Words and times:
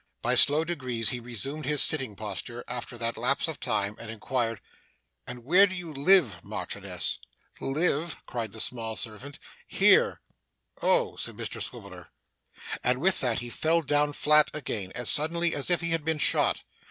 By 0.23 0.33
slow 0.33 0.63
degrees 0.63 1.09
he 1.09 1.19
resumed 1.19 1.65
his 1.65 1.83
sitting 1.83 2.15
posture 2.15 2.63
after 2.67 2.97
that 2.97 3.17
lapse 3.19 3.47
of 3.47 3.59
time, 3.59 3.95
and 3.99 4.09
inquired: 4.09 4.59
'And 5.27 5.45
where 5.45 5.67
do 5.67 5.75
you 5.75 5.93
live, 5.93 6.43
Marchioness?' 6.43 7.19
'Live!' 7.59 8.17
cried 8.25 8.51
the 8.51 8.59
small 8.59 8.95
servant. 8.95 9.37
'Here!' 9.67 10.19
'Oh!' 10.81 11.17
said 11.17 11.35
Mr 11.37 11.61
Swiveller. 11.61 12.07
And 12.83 12.99
with 12.99 13.21
that 13.21 13.41
he 13.41 13.51
fell 13.51 13.83
down 13.83 14.13
flat 14.13 14.49
again, 14.55 14.91
as 14.95 15.07
suddenly 15.07 15.53
as 15.53 15.69
if 15.69 15.81
he 15.81 15.91
had 15.91 16.03
been 16.03 16.17
shot. 16.17 16.63